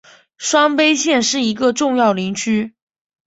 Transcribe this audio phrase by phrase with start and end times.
[0.39, 2.73] 双牌县是一个重要林区。